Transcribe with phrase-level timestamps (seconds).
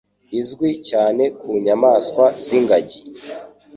[0.39, 2.99] izwi cyane ku nyamaswa z'Ingagi.